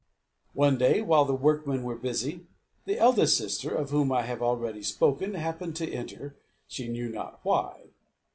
One 0.55 0.79
day, 0.79 1.03
while 1.03 1.25
the 1.25 1.35
workmen 1.35 1.83
were 1.83 1.95
busy, 1.95 2.47
the 2.85 2.97
eldest 2.97 3.37
sister, 3.37 3.69
of 3.69 3.91
whom 3.91 4.11
I 4.11 4.23
have 4.23 4.41
already 4.41 4.81
spoken, 4.81 5.35
happened 5.35 5.75
to 5.75 5.91
enter, 5.93 6.35
she 6.67 6.87
knew 6.87 7.07
not 7.09 7.39
why. 7.43 7.89